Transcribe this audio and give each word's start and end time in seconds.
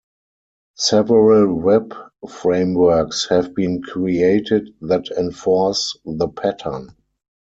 Several 0.77 1.53
web 1.53 1.93
frameworks 2.27 3.27
have 3.29 3.53
been 3.53 3.83
created 3.83 4.73
that 4.81 5.11
enforce 5.11 5.95
the 6.03 6.27
pattern. 6.27 6.95